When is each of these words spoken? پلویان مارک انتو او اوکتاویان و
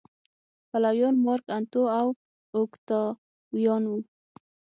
پلویان 0.69 1.15
مارک 1.25 1.45
انتو 1.57 1.81
او 1.99 2.07
اوکتاویان 2.57 3.83
و 3.87 3.93